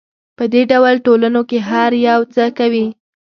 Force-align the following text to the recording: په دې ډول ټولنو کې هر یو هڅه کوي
په 0.37 0.43
دې 0.53 0.61
ډول 0.71 0.95
ټولنو 1.05 1.41
کې 1.49 1.57
هر 1.69 1.91
یو 2.07 2.19
هڅه 2.31 2.45
کوي 2.57 2.85